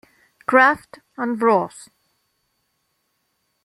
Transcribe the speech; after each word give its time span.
Kraft 0.47 0.97
and 1.15 1.37
Bros. 1.37 1.89